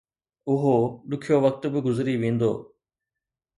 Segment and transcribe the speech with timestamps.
[0.49, 0.75] اهو
[1.09, 2.51] ڏکيو وقت به گذري ويندو